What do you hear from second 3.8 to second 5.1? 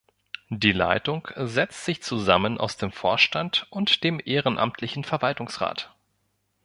dem ehrenamtlichen